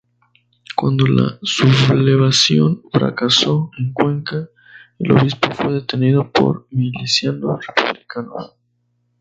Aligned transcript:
Cuando 0.75 1.05
la 1.05 1.37
sublevación 1.43 2.81
fracasó 2.91 3.69
en 3.77 3.93
Cuenca, 3.93 4.49
el 4.97 5.11
obispo 5.11 5.51
fue 5.53 5.73
detenido 5.73 6.27
por 6.31 6.65
milicianos 6.71 7.59
republicanos. 7.67 8.53